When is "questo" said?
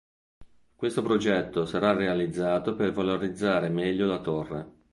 0.75-1.03